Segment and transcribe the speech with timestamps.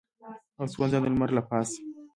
[0.59, 1.79] او سوځنده لمر له پاسه.